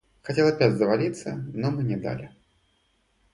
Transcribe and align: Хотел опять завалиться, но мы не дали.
Хотел 0.23 0.47
опять 0.47 0.77
завалиться, 0.77 1.35
но 1.53 1.69
мы 1.69 1.83
не 1.83 1.95
дали. 1.95 2.31